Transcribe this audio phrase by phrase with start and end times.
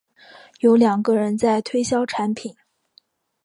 [0.61, 2.55] 有两个人在推销产品